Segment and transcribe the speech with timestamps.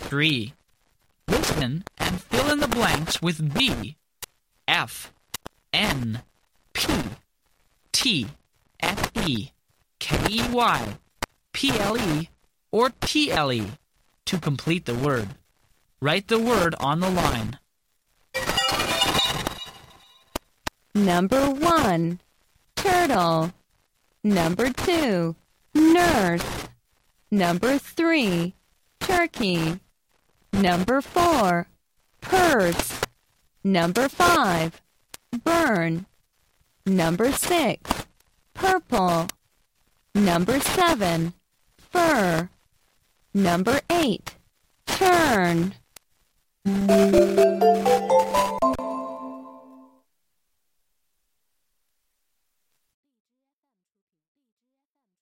[0.00, 0.54] 3.
[1.28, 3.96] Listen and fill in the blanks with B,
[4.66, 5.12] F,
[5.72, 6.22] N,
[6.72, 6.92] P,
[7.92, 8.26] T,
[8.80, 9.50] F, E,
[9.98, 10.96] K, E, Y,
[11.52, 12.28] P, L, E,
[12.72, 13.66] or T, L, E
[14.26, 15.28] to complete the word.
[16.00, 17.58] Write the word on the line.
[20.94, 22.20] Number 1.
[22.74, 23.52] Turtle.
[24.24, 25.36] Number 2.
[25.74, 26.68] Nurse.
[27.30, 28.54] Number 3.
[28.98, 29.80] Turkey.
[30.52, 31.66] Number 4.
[32.20, 33.00] Purse.
[33.64, 34.80] Number 5.
[35.44, 36.06] Burn.
[36.86, 38.06] Number 6.
[38.54, 39.28] Purple.
[40.14, 41.34] Number 7.
[41.78, 42.48] Fur.
[43.32, 44.34] Number 8.
[44.86, 45.74] Turn.